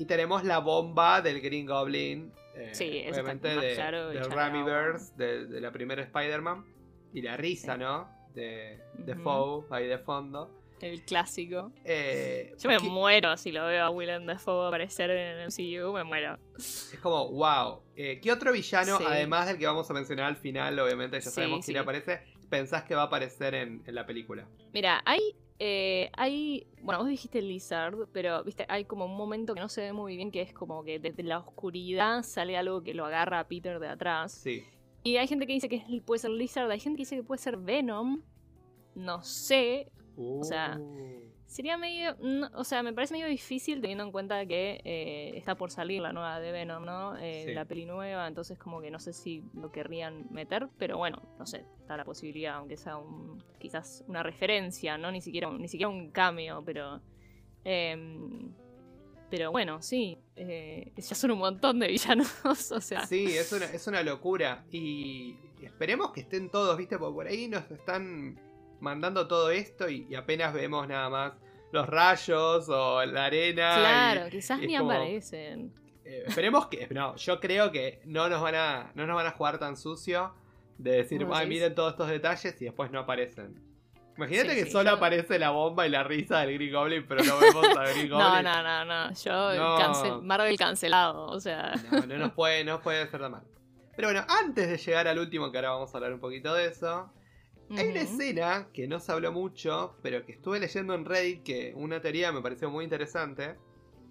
[0.00, 2.32] Y tenemos la bomba del Green Goblin.
[2.54, 6.64] eh, Sí, obviamente de, claro, de Ramiverse, de, de la primera Spider-Man.
[7.12, 7.80] Y la risa, Sí.
[7.80, 8.08] ¿no?
[8.34, 9.14] De, de.
[9.16, 10.56] Foe, ahí de fondo.
[10.80, 11.70] El clásico.
[11.84, 15.92] Eh, Yo me que- muero si lo veo a Willem Dafoe aparecer en el MCU,
[15.92, 16.38] me muero.
[16.56, 17.82] Es como, wow.
[17.94, 19.04] Eh, ¿Qué otro villano, Sí.
[19.06, 21.78] además del que vamos a mencionar al final, obviamente ya Sí, sabemos quién sí.
[21.78, 24.46] aparece, pensás que va a aparecer en, en la película?
[24.72, 25.20] Mira, hay,
[25.62, 29.82] eh, hay, bueno, vos dijiste Lizard, pero viste, hay como un momento que no se
[29.82, 33.40] ve muy bien, que es como que desde la oscuridad sale algo que lo agarra
[33.40, 34.32] a Peter de atrás.
[34.32, 34.64] Sí.
[35.04, 37.42] Y hay gente que dice que puede ser Lizard, hay gente que dice que puede
[37.42, 38.22] ser Venom.
[38.94, 39.92] No sé,
[40.42, 41.30] sea, Uh.
[41.50, 42.16] Sería medio.
[42.20, 46.00] no, o sea, me parece medio difícil teniendo en cuenta que eh, está por salir
[46.00, 47.16] la nueva de Venom, ¿no?
[47.16, 47.54] Eh, Sí.
[47.54, 51.46] La peli nueva, entonces como que no sé si lo querrían meter, pero bueno, no
[51.46, 55.10] sé, está la posibilidad, aunque sea un, quizás una referencia, ¿no?
[55.10, 57.00] Ni siquiera, un- ni siquiera un cameo, pero.
[57.64, 58.52] em,
[59.28, 62.30] pero bueno, sí, eh, ya son un montón de villanos,
[62.72, 63.06] o sea.
[63.06, 64.64] Sí, es una, es una locura.
[64.70, 66.98] Y esperemos que estén todos, ¿viste?
[66.98, 68.38] Porque por ahí nos están
[68.80, 71.32] mandando todo esto y, y apenas vemos nada más
[71.72, 73.74] los rayos o la arena.
[73.76, 75.72] y- Claro, quizás y ni como- aparecen.
[76.04, 76.88] eh, esperemos que.
[76.90, 78.90] No, yo creo que no nos van a.
[78.94, 80.34] No nos van a jugar tan sucio.
[80.78, 83.54] De decir, ¿Vos ay, miren todos estos detalles y después no aparecen.
[84.16, 87.06] Imagínate Sí, que sí, solo yo- aparece la bomba y la risa del Green Goblin,
[87.06, 88.18] pero no vemos a Green Goblin.
[88.18, 89.12] No, no, no, no.
[89.14, 89.78] Yo, No.
[89.78, 91.74] cancel- Marvel cancelado, o sea.
[91.92, 93.42] No, no nos puede, no puede ser tan mal.
[93.94, 96.66] Pero bueno, antes de llegar al último, que ahora vamos a hablar un poquito de
[96.68, 97.10] eso,
[97.76, 101.72] hay una escena que no se habló mucho, pero que estuve leyendo en Reddit, que
[101.74, 103.56] una teoría me pareció muy interesante,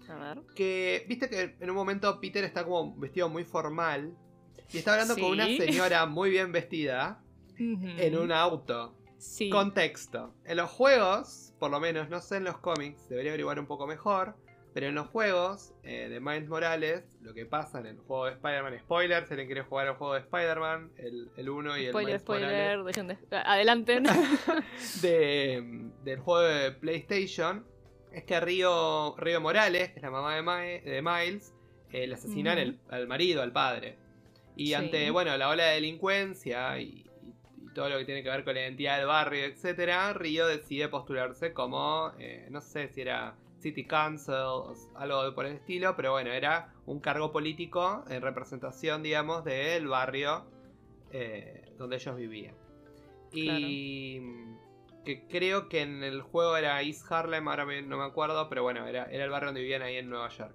[0.08, 0.42] A ver.
[0.54, 4.14] que viste que en un momento Peter está como vestido muy formal
[4.72, 7.22] y está hablando con una señora muy bien vestida
[7.58, 8.96] en un auto.
[9.18, 9.50] Sí.
[9.50, 10.34] Contexto.
[10.46, 13.86] En los juegos, por lo menos, no sé en los cómics, debería averiguar un poco
[13.86, 14.34] mejor.
[14.72, 18.32] Pero en los juegos eh, de Miles Morales, lo que pasa en el juego de
[18.32, 22.20] Spider-Man, spoiler, si alguien quiere jugar el juego de Spider-Man, el 1 y el Spoiler,
[22.20, 22.84] Morales spoiler.
[22.84, 24.04] dejen de- Adelanten.
[25.02, 27.66] de, del juego de PlayStation,
[28.12, 31.52] es que Río, Río Morales, que es la mamá de, de Miles,
[31.92, 33.98] eh, le asesinan el- al marido, al padre.
[34.56, 34.74] Y Sí.
[34.74, 37.34] ante, bueno, la ola de delincuencia y, y-
[37.66, 40.88] y todo lo que tiene que ver con la identidad del barrio, etcétera, Río decide
[40.88, 46.30] postularse como, eh, no sé si era City Council algo por el estilo, pero bueno,
[46.30, 50.44] era un cargo político en representación, digamos, del barrio
[51.12, 52.54] eh, donde ellos vivían.
[53.32, 54.20] Y
[55.04, 58.86] que creo que en el juego era East Harlem, ahora no me acuerdo, pero bueno,
[58.86, 60.54] era, era el barrio donde vivían ahí en Nueva York.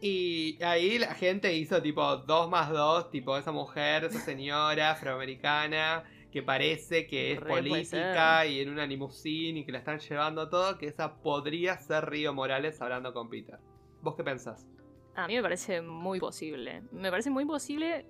[0.00, 6.02] Y ahí la gente hizo tipo 2 más 2, tipo esa mujer, esa señora afroamericana
[6.32, 10.48] que parece que es Re política y en una limusina y que la están llevando
[10.48, 13.58] todo, que esa podría ser Río Morales hablando con Peter.
[14.00, 14.66] ¿Vos qué pensás?
[15.14, 16.82] A mí me parece muy posible.
[16.90, 18.06] Me parece muy posible.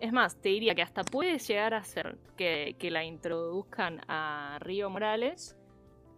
[0.00, 4.58] Es más, te diría que hasta puede llegar a ser que, que la introduzcan a
[4.60, 5.56] Río Morales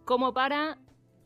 [0.06, 0.78] como para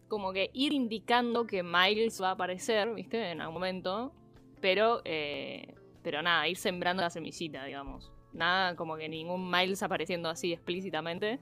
[0.08, 3.30] como que ir indicando que Miles va a aparecer, ¿viste?
[3.30, 4.12] En algún momento.
[4.60, 8.10] Pero, eh, pero nada, ir sembrando la semillita, digamos.
[8.32, 11.38] Nada, como que ningún Miles apareciendo así explícitamente.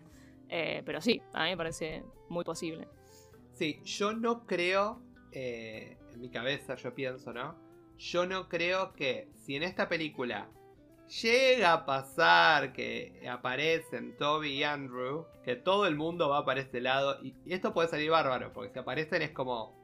[0.48, 2.88] Eh, pero sí, a mí me parece muy posible.
[3.52, 7.56] Sí, yo no creo, eh, en mi cabeza yo pienso, ¿no?
[7.98, 10.48] Yo no creo que si en esta película
[11.22, 16.80] llega a pasar que aparecen Toby y Andrew, que todo el mundo va para este
[16.80, 19.74] lado, y, y esto puede salir bárbaro, porque si aparecen es como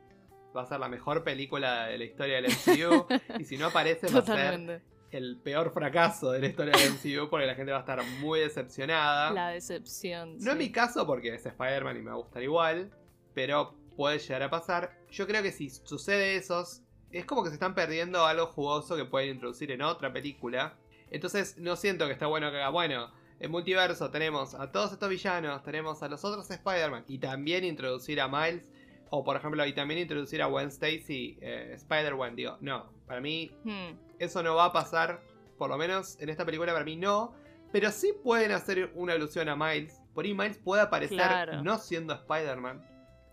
[0.55, 3.07] va a ser la mejor película de la historia del MCU,
[3.41, 4.83] y si no aparecen va a ser.
[5.13, 8.41] El peor fracaso de la historia del MCU, porque la gente va a estar muy
[8.41, 9.31] decepcionada.
[9.31, 10.39] La decepción.
[10.39, 10.65] No en sí.
[10.65, 12.91] mi caso, porque es Spider-Man y me va a gustar igual,
[13.35, 14.99] pero puede llegar a pasar.
[15.11, 16.65] Yo creo que si sucede eso,
[17.11, 20.79] es como que se están perdiendo algo jugoso que pueden introducir en otra película.
[21.11, 25.11] Entonces no siento que está bueno que haga, bueno, en multiverso tenemos a todos estos
[25.11, 28.71] villanos, tenemos a los otros Spider-Man y también introducir a Miles.
[29.15, 32.35] O por ejemplo, y también introducir a Gwen Stacy, eh, Spider-Man.
[32.35, 33.95] Digo, no, para mí Hmm.
[34.19, 35.21] eso no va a pasar,
[35.59, 37.35] por lo menos en esta película para mí no.
[37.73, 40.01] Pero sí pueden hacer una alusión a Miles.
[40.15, 41.63] Por ahí Miles puede aparecer Claro.
[41.63, 42.87] no siendo Spider-Man.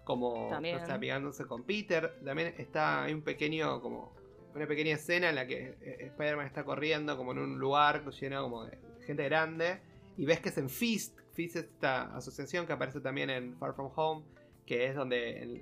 [0.04, 0.80] Como También.
[0.80, 2.20] no sé, amigándose con Peter.
[2.26, 4.14] También está, hay un pequeño, como
[4.56, 8.42] una pequeña escena en la que eh, Spider-Man está corriendo como en un lugar lleno
[8.44, 9.80] como de gente grande.
[10.18, 11.18] Y ves que es en Fist.
[11.34, 14.26] Fist es esta asociación que aparece también en Far From Home.
[14.70, 15.56] Que es donde en,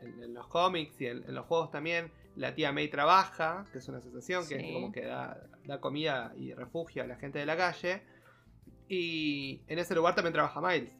[0.00, 3.78] en- en los cómics y en, en los juegos también la tía May trabaja, que
[3.78, 4.72] es una asociación que Sí.
[4.72, 8.02] como que da, da comida y refugio a la gente de la calle.
[8.88, 10.96] Y en ese lugar también trabaja Miles.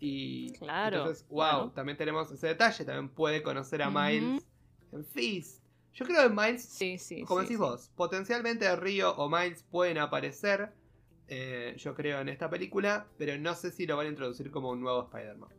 [0.00, 2.84] Y Claro, entonces, wow, también tenemos ese detalle.
[2.84, 3.88] También puede conocer a.
[3.90, 4.44] Miles
[4.92, 5.62] en Fist.
[5.94, 7.22] Yo creo que Miles, Sí, sí.
[7.22, 10.72] como sí, decís vos, potencialmente Río o Miles pueden aparecer.
[11.28, 14.70] eh, yo creo en esta película, pero no sé si lo van a introducir como
[14.70, 15.50] un nuevo Spider-Man.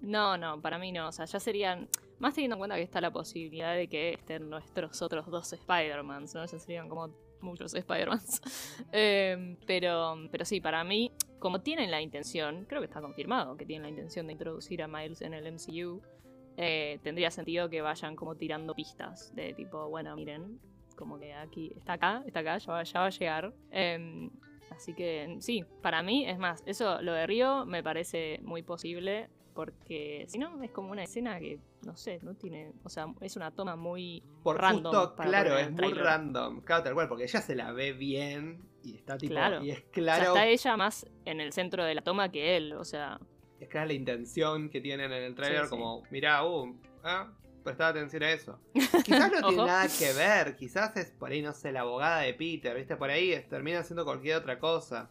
[0.00, 1.08] No, no, para mí no.
[1.08, 1.88] O sea, ya serían.
[2.18, 6.34] Más teniendo en cuenta que está la posibilidad de que estén nuestros otros dos Spider-Mans,
[6.34, 6.44] ¿no?
[6.44, 8.40] Ya serían como muchos Spider-Mans.
[8.92, 13.66] Eh, pero, pero sí, para mí, como tienen la intención, creo que está confirmado que
[13.66, 16.00] tienen la intención de introducir a Miles en el MCU,
[16.56, 20.58] eh, tendría sentido que vayan como tirando pistas de tipo, bueno, miren,
[20.96, 23.54] como que aquí, está acá, está acá, ya va, ya va a llegar.
[23.70, 24.30] Eh,
[24.70, 29.28] así que sí, para mí, es más, eso, lo de Río me parece muy posible.
[29.58, 32.70] Porque si no, es como una escena que, no sé, no tiene.
[32.84, 34.22] O sea, es una toma muy.
[34.44, 36.60] Por Random justo, claro, es muy random.
[36.60, 39.32] Claro, tal cual, porque ella se la ve bien y está tipo.
[39.32, 39.64] Claro.
[39.64, 42.56] Y es o sea, claro, está ella más en el centro de la toma que
[42.56, 42.72] él.
[42.74, 43.18] O sea,
[43.58, 45.70] es clara la intención que tienen en el trailer, Sí, sí.
[45.70, 47.32] como, mirá, uh, ah,
[47.80, 48.60] atención a eso.
[49.04, 52.32] Quizás no tiene nada que ver, quizás es por ahí, no sé, la abogada de
[52.34, 52.94] Peter, ¿viste?
[52.96, 55.10] Por ahí es- termina haciendo cualquier otra cosa.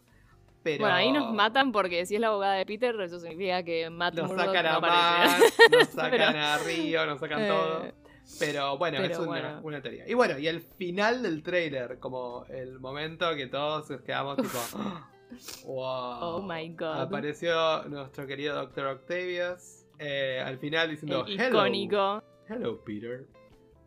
[0.62, 0.80] Pero.
[0.80, 4.14] bueno, ahí nos matan porque si es la abogada de Peter, eso significa que Matt
[4.14, 4.80] Nos sacan no a.
[4.80, 5.40] Matt,
[5.70, 7.84] nos sacan Pero- a Río, nos sacan todo.
[7.84, 7.94] Eh,
[8.38, 9.60] Pero bueno, pero es una, bueno.
[9.62, 10.04] una teoría.
[10.08, 14.58] Y bueno, y el final del trailer, como el momento que todos nos quedamos tipo.
[15.64, 16.18] wow.
[16.20, 17.00] Oh my god.
[17.02, 18.86] Apareció nuestro querido Dr.
[18.86, 19.86] Octavius.
[19.98, 21.58] eh, al final diciendo El hello.
[21.58, 22.22] icónico.
[22.48, 23.26] Hello, Peter.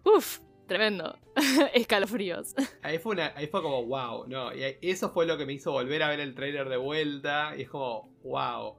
[0.03, 0.39] Uf,
[0.71, 1.17] tremendo.
[1.73, 2.55] Escalofríos.
[2.81, 4.53] Ahí fue, una, ahí fue como wow, no.
[4.55, 7.53] Y eso fue lo que me hizo volver a ver el trailer de vuelta.
[7.57, 8.77] Y es como wow.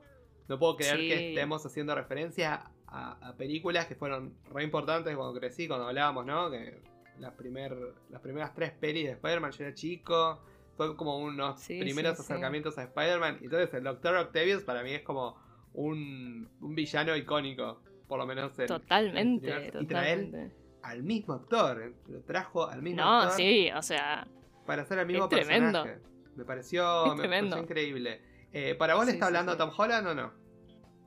[0.49, 1.09] No puedo creer Sí.
[1.09, 6.25] que estemos haciendo referencia a, a películas que fueron re importantes cuando crecí, cuando hablábamos,
[6.27, 6.51] ¿no?
[6.51, 6.81] Que
[7.19, 7.77] las, primer,
[8.11, 10.41] las primeras tres pelis de Spider-Man, yo era chico.
[10.77, 13.39] Fue como unos Sí, primeros sí, acercamientos a Spider-Man.
[13.43, 14.17] Y entonces el Dr.
[14.17, 15.37] Octavius para mí es como
[15.75, 17.83] un, un villano icónico.
[18.09, 18.53] Por lo menos.
[18.53, 20.53] Y traer totalmente.
[20.83, 21.95] Al mismo actor.
[22.09, 24.27] Lo trajo al mismo No, actor sí, o sea.
[24.67, 25.83] para hacer el mismo Es tremendo.
[25.85, 26.13] personaje.
[26.37, 27.51] Me pareció, Es me tremendo.
[27.57, 28.21] pareció increíble.
[28.53, 29.59] Eh, ¿Para vos le está sí, hablando sí.
[29.59, 30.33] Tom Holland o no?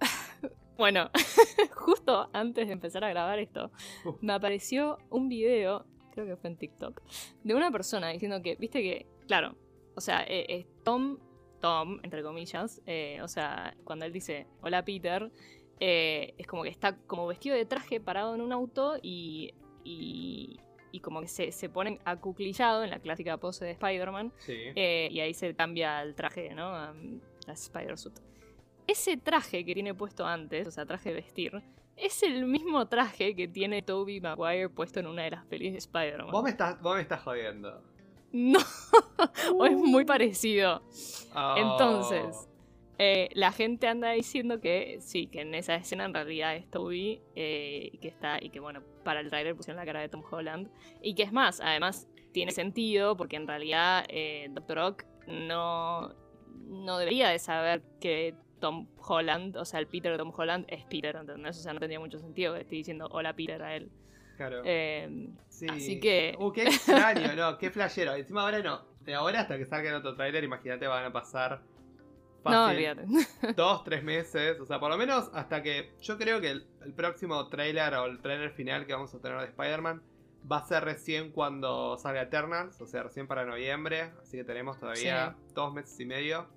[0.77, 1.09] Bueno,
[1.73, 3.71] justo antes de empezar a grabar esto,
[4.21, 7.01] me apareció un video, creo que fue en TikTok,
[7.43, 9.55] de una persona diciendo que, viste que, claro,
[9.95, 11.17] o sea, eh, eh, Tom,
[11.61, 15.31] Tom, entre comillas, eh, o sea, cuando él dice, hola Peter,
[15.79, 19.53] eh, es como que está como vestido de traje parado en un auto y,
[19.85, 20.59] y,
[20.91, 24.33] y como que se, se pone acuclillado en la clásica pose de Spider-Man.
[24.39, 24.57] Sí.
[24.75, 26.67] Eh, y ahí se cambia el traje, ¿no?
[26.67, 26.93] A,
[27.47, 28.19] a Spider-Suit.
[28.87, 31.63] Ese traje que tiene puesto antes, o sea, traje de vestir,
[31.97, 35.77] es el mismo traje que tiene Tobey Maguire puesto en una de las pelis de
[35.77, 36.31] Spider-Man.
[36.31, 37.81] vos, me estás, vos me estás jodiendo.
[38.31, 38.59] No,
[39.55, 40.81] o es muy parecido.
[41.33, 41.55] Oh.
[41.57, 42.49] Entonces,
[42.97, 47.21] eh, la gente anda diciendo que sí, que en esa escena en realidad es Toby
[47.35, 50.21] eh, y que está y que bueno, para el trailer pusieron la cara de Tom
[50.29, 50.69] Holland
[51.01, 56.13] y que es más, además tiene sentido porque en realidad eh, Doctor Ock no
[56.67, 60.83] no debería de saber que Tom Holland, o sea, el Peter de Tom Holland es
[60.85, 61.57] Peter, ¿entendés?
[61.59, 63.89] O sea, no tendría mucho sentido que esté diciendo hola Peter a él.
[64.37, 64.61] Claro.
[64.65, 65.67] Eh, Sí.
[65.69, 68.13] así que- Uh, qué extraño, no, qué flashero.
[68.15, 68.83] Encima ahora no.
[69.01, 71.61] de ahora hasta que salga el otro tráiler, imagínate, van a pasar
[72.53, 73.53] fácil, olvídate.
[73.55, 74.59] dos, tres meses.
[74.59, 75.93] O sea, por lo menos hasta que.
[76.01, 79.39] Yo creo que el, el próximo tráiler o el tráiler final que vamos a tener
[79.39, 80.01] de Spider-Man
[80.51, 84.11] va a ser recién cuando salga Eternals, o sea, recién para noviembre.
[84.21, 86.47] Así que tenemos todavía dos meses y medio.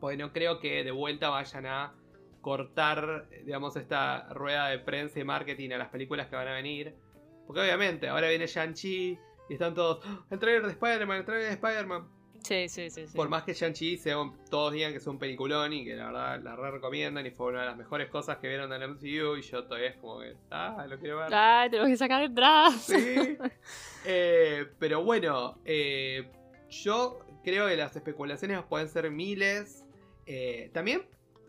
[0.00, 1.94] Porque no creo que de vuelta vayan a
[2.40, 6.94] cortar, digamos, esta rueda de prensa y marketing a las películas que van a venir.
[7.46, 10.00] Porque obviamente, ahora viene Shang-Chi y están todos.
[10.04, 10.24] "¡Ah!
[10.30, 12.08] El trailer de Spider-Man, el trailer de Spider-Man.
[12.48, 13.06] Sí, sí, sí.
[13.06, 13.14] sí.
[13.14, 14.00] Por más que Shang-Chi
[14.48, 17.48] todos digan que es un peliculón y que la verdad la re recomiendan y fue
[17.48, 20.34] una de las mejores cosas que vieron del MCU y yo todavía es como que,
[20.50, 21.28] ah, lo quiero ver.
[21.70, 22.30] Tenemos que sacar.
[22.72, 23.36] Sí.
[24.10, 26.30] Eh, pero bueno, eh,
[26.70, 29.84] yo creo que las especulaciones pueden ser miles.
[30.24, 31.02] Eh, también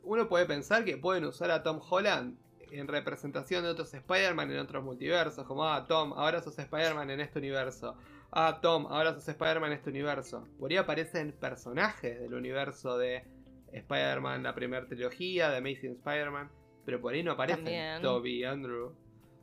[0.03, 2.37] uno puede pensar que pueden usar a Tom Holland
[2.71, 5.45] en representación de otros Spider-Man en otros multiversos.
[5.45, 7.95] Como, ah, Tom, ahora sos Spider-Man en este universo.
[8.31, 10.47] Ah, Tom, ahora sos Spider-Man en este universo.
[10.59, 13.23] Por ahí aparecen personajes del universo de
[13.71, 16.49] Spider-Man, la primera trilogía, de Amazing Spider-Man.
[16.85, 18.01] Pero por ahí no aparecen También.
[18.01, 18.93] Toby, Andrew.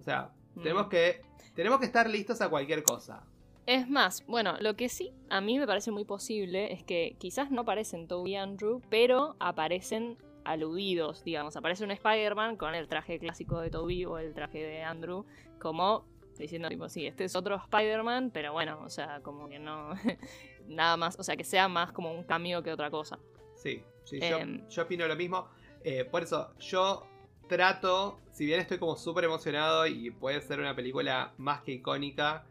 [0.01, 0.63] O sea, Mm.
[0.63, 1.21] tenemos que
[1.55, 3.25] tenemos que estar listos a cualquier cosa.
[3.67, 7.51] Es más, bueno, lo que sí a mí me parece muy posible es que quizás
[7.51, 11.57] no aparecen Toby y Andrew, pero aparecen aludidos, digamos.
[11.57, 15.25] Aparece un Spider-Man con el traje clásico de Toby o el traje de Andrew,
[15.61, 16.07] como
[16.45, 19.91] diciendo, tipo, sí, este es otro Spider-Man, pero bueno, o sea, como que no.
[20.69, 23.19] Nada más, o sea, que sea más como un cambio que otra cosa.
[23.55, 24.69] Sí, sí, yo, Em.
[24.69, 25.49] yo opino lo mismo.
[25.85, 27.07] Eh, por eso, yo
[27.49, 32.45] trato, si bien estoy como súper emocionado y puede ser una película más que icónica,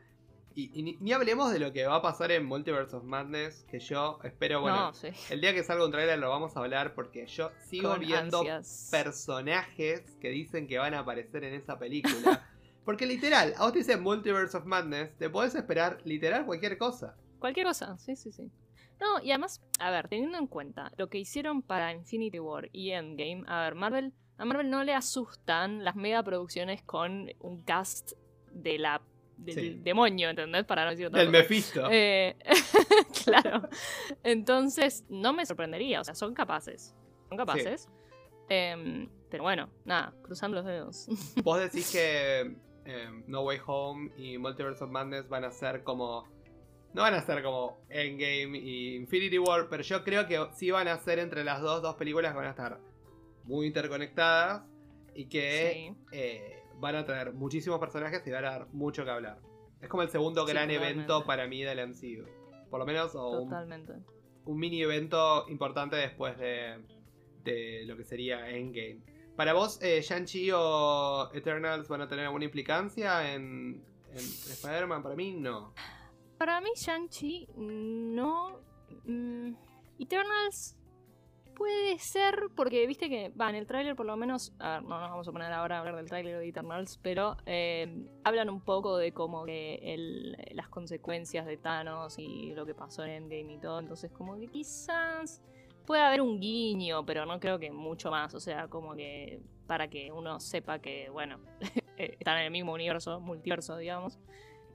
[0.58, 3.65] y, y ni, ni hablemos de lo que va a pasar en Multiverse of Madness,
[3.69, 5.10] que yo espero, bueno, no, sí.
[5.30, 8.38] el día que salga un trailer lo vamos a hablar porque yo sigo Con viendo
[8.39, 8.88] ansias.
[8.89, 12.50] personajes que dicen que van a aparecer en esa película.
[12.86, 17.15] Porque literal, a vos te dicen Multiverse of Madness, te podés esperar literal cualquier cosa.
[17.39, 18.50] Cualquier cosa, sí, sí, sí.
[19.02, 22.91] No, y además, a ver, teniendo en cuenta lo que hicieron para Infinity War y
[22.91, 28.13] Endgame, a ver, Marvel, a Marvel no le asustan las megaproducciones con un cast
[28.52, 29.02] de la
[29.38, 29.80] del Sí.
[29.84, 30.63] demonio, ¿entendés?
[30.63, 31.30] Para no decir Del.
[31.30, 31.89] Mephisto.
[31.91, 32.38] Eh,
[33.26, 33.67] claro.
[34.24, 36.95] Entonces, no me sorprendería, o sea, son capaces.
[37.28, 37.89] Son capaces.
[38.48, 41.08] Em, pero bueno, nada, cruzando los dedos.
[41.43, 46.28] Vos decís que eh, No Way Home y Multiverse of Madness van a ser como.
[46.93, 50.88] No van a ser como Endgame y Infinity War, pero yo creo que sí van
[50.88, 52.80] a ser entre las dos, dos películas que van a estar
[53.43, 54.63] muy interconectadas
[55.13, 55.95] y que Sí.
[56.13, 59.39] eh, van a traer muchísimos personajes y van a dar mucho que hablar.
[59.82, 60.93] Es como el segundo Sí, gran totalmente.
[60.93, 62.26] evento para mí del MCU.
[62.69, 63.54] Por lo menos, o un,
[64.45, 66.80] un mini evento importante después de,
[67.43, 69.02] de lo que sería Endgame.
[69.36, 75.04] Para vos, eh, Shang-Chi o Eternals van a tener alguna implicancia en, en Spider-Man?
[75.04, 75.74] Para mí, no.
[76.38, 78.60] Para mí, Shang-Chi no.
[79.06, 79.54] mm,
[80.00, 80.78] Eternals
[81.56, 85.00] puede ser, porque viste que, va, en el tráiler por lo menos, a ver, no
[85.00, 88.60] nos vamos a poner ahora a hablar del tráiler de Eternals, pero eh, hablan un
[88.60, 93.54] poco de como que el- las consecuencias de Thanos y lo que pasó en Endgame
[93.54, 95.41] y todo, entonces como que quizás
[95.86, 99.89] puede haber un guiño, pero no creo que mucho más, o sea, como que para
[99.89, 101.39] que uno sepa que, bueno,
[101.98, 104.19] eh, están en el mismo universo, multiverso, digamos.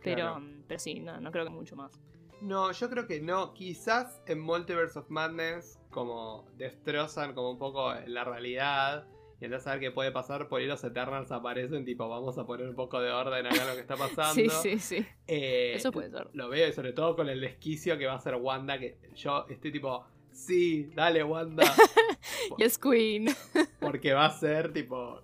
[0.02, 0.40] Pero, Claro.
[0.40, 2.00] mm, pero sí, no, no creo que mucho más.
[2.40, 3.52] No, yo creo que no.
[3.52, 9.06] Quizás en Multiverse of Madness, como destrozan como un poco la realidad.
[9.42, 12.46] Y entonces a ver qué puede pasar, por ahí los Eternals aparecen, tipo, vamos a
[12.46, 14.32] poner un poco de orden acá en lo que está pasando.
[14.34, 15.06] Sí, sí, sí.
[15.26, 16.28] Eh, Eso puede ser.
[16.32, 19.44] Lo veo, y sobre todo con el desquicio que va a hacer Wanda, que yo
[19.50, 20.04] estoy tipo,
[20.46, 21.64] sí, dale Wanda.
[22.58, 23.26] Yes, Queen.
[23.80, 25.20] Porque va a ser tipo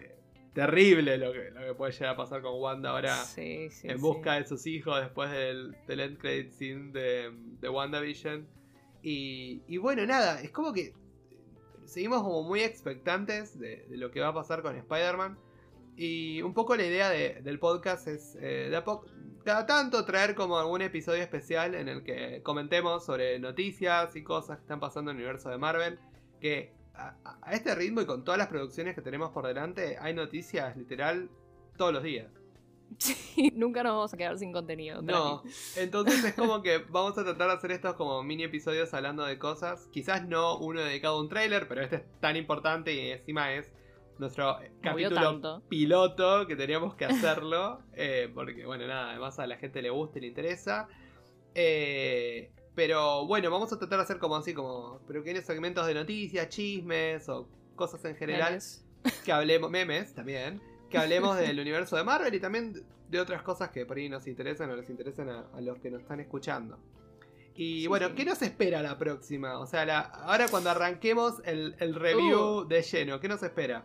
[0.00, 0.16] eh,
[0.52, 3.88] terrible lo que, lo que puede llegar a pasar con Wanda ahora Sí, sí.
[3.88, 4.02] en sí.
[4.02, 8.46] busca de sus hijos después del, del end credit scene de, de WandaVision.
[9.02, 10.94] Y, y bueno, nada, es como que
[11.84, 15.38] seguimos como muy expectantes de, de lo que va a pasar con Spider-Man.
[15.96, 19.06] Y un poco la idea de- del podcast es eh, de a poco,
[19.44, 24.56] cada tanto traer como algún episodio especial en el que comentemos sobre noticias y cosas
[24.56, 25.98] que están pasando en el universo de Marvel.
[26.40, 27.16] Que a,
[27.52, 31.30] este ritmo y con todas las producciones que tenemos por delante, hay noticias literal
[31.76, 32.30] todos los días.
[32.98, 35.02] Sí, nunca nos vamos a quedar sin contenido.
[35.02, 35.42] No,
[35.74, 39.36] entonces es como que vamos a tratar de hacer estos como mini episodios hablando de
[39.38, 39.88] cosas.
[39.90, 43.72] Quizás no uno dedicado a un trailer, pero este es tan importante y encima es
[44.18, 45.62] nuestro capítulo tanto.
[45.68, 47.80] piloto que teníamos que hacerlo.
[47.94, 50.88] eh, porque, bueno, nada, además a la gente le gusta y le interesa.
[51.54, 56.48] Eh, pero bueno, vamos a tratar de hacer como así, como pequeños segmentos de noticias,
[56.48, 58.84] chismes o cosas en general Memes.
[59.24, 60.60] que hablemos, memes también,
[60.90, 64.26] que hablemos del universo de Marvel y también de otras cosas que por ahí nos
[64.26, 66.78] interesan o les interesan a, a los que nos están escuchando.
[67.54, 68.14] Y Sí, bueno, sí.
[68.16, 69.60] ¿qué nos espera la próxima?
[69.60, 72.64] O sea, la- ahora cuando arranquemos el, el review Uh.
[72.64, 73.84] de lleno, ¿qué nos espera?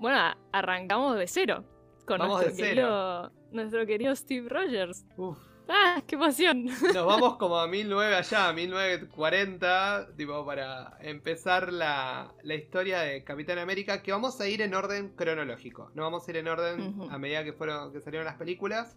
[0.00, 0.18] Bueno,
[0.52, 1.64] arrancamos de cero.
[2.06, 2.70] Con Vamos nuestro de cero.
[2.74, 5.04] querido, nuestro querido Steve Rogers.
[5.16, 5.38] Uf.
[5.68, 6.64] ¡Ah, qué emoción!
[6.64, 13.58] Nos vamos como a 1909 allá, 1940, tipo para empezar la, la historia de Capitán
[13.58, 15.90] América, que vamos a ir en orden cronológico.
[15.94, 18.96] No vamos a ir en orden a medida que fueron que salieron las películas,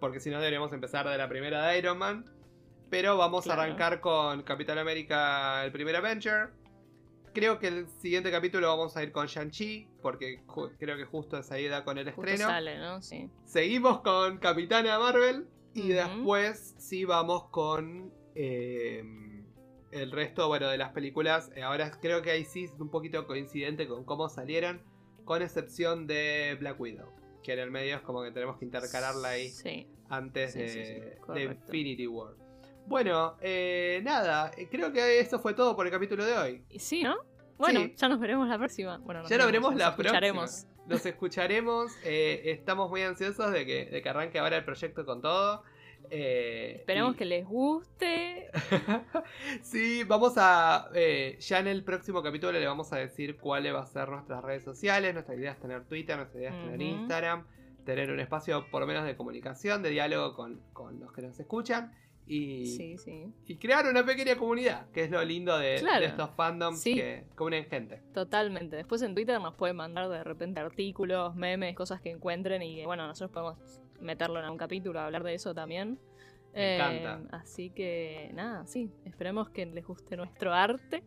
[0.00, 2.24] porque si no deberíamos empezar de la primera de Iron Man.
[2.90, 3.62] Pero vamos Claro.
[3.62, 6.50] a arrancar con Capitán América, el primer Avenger.
[7.34, 10.42] Creo que el siguiente capítulo vamos a ir con Shang-Chi, porque
[10.78, 12.48] creo que justo es ahí da con el Justo estreno.
[12.48, 13.02] sale, ¿no?
[13.02, 13.28] Sí.
[13.44, 19.02] Seguimos con Capitana Marvel y después sí vamos con eh,
[19.90, 21.50] el resto, bueno, de las películas.
[21.56, 24.80] Eh, Ahora creo que ahí sí es un poquito coincidente con cómo salieron,
[25.24, 27.08] con excepción de Black Widow,
[27.42, 29.88] que en el medio es como que tenemos que intercalarla ahí Sí.
[30.08, 31.42] antes Sí, de, sí, de.
[31.44, 32.34] Infinity War.
[32.86, 36.64] Bueno, eh, nada, eh, creo que eso fue todo por el capítulo de hoy.
[36.78, 37.16] Sí, ¿no?
[37.56, 37.94] Bueno, Sí.
[37.96, 38.98] ya nos veremos la próxima.
[38.98, 40.44] Bueno, nos Ya lo veremos nos la escucharemos.
[40.50, 40.74] próxima.
[40.88, 41.92] Los escucharemos.
[42.04, 45.62] eh, estamos muy ansiosos de que, de que arranque ahora el proyecto con todo.
[46.10, 48.50] eh, y- que les guste.
[49.62, 50.90] sí, vamos a.
[50.94, 54.42] eh, ya en el próximo capítulo le vamos a decir cuáles va a ser nuestras
[54.44, 55.14] redes sociales.
[55.14, 56.82] Nuestra idea es tener Twitter, nuestra idea es tener.
[56.82, 57.46] Instagram,
[57.86, 61.40] tener un espacio por lo menos de comunicación, de diálogo con, con los que nos
[61.40, 61.94] escuchan.
[62.26, 63.26] Y, Sí, sí.
[63.46, 66.00] y crear una pequeña comunidad, que es lo lindo de, Claro.
[66.00, 66.94] de estos fandoms Sí.
[66.94, 68.00] que, que unen gente.
[68.14, 68.76] Totalmente.
[68.76, 73.06] Después en Twitter nos pueden mandar de repente artículos, memes, cosas que encuentren y bueno,
[73.06, 75.98] nosotros podemos meterlo en un capítulo, hablar de eso también.
[76.54, 77.36] Me Eh, encanta.
[77.36, 81.02] Así que nada, sí, esperemos que les guste nuestro arte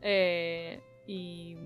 [0.00, 1.56] eh, y,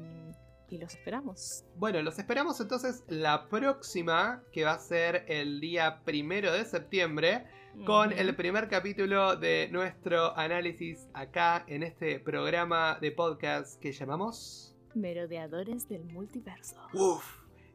[0.71, 1.65] y los esperamos.
[1.77, 7.45] Bueno, los esperamos entonces la próxima, que va a ser el día primero de septiembre,
[7.85, 14.77] con el primer capítulo de nuestro análisis acá en este programa de podcast que llamamos.
[14.95, 16.77] Merodeadores del multiverso.
[16.93, 17.25] Uf.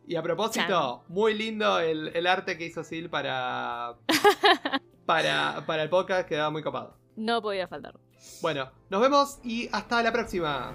[0.06, 3.96] Y a propósito, muy lindo el, el arte que hizo Sil para,
[5.06, 6.98] para, para el podcast, quedaba muy copado.
[7.16, 7.98] No podía faltar.
[8.42, 10.74] Bueno, nos vemos y hasta la próxima.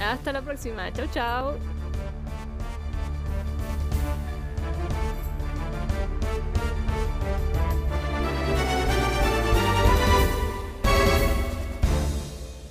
[0.00, 0.92] Hasta la próxima.
[0.92, 1.73] Chau, chau.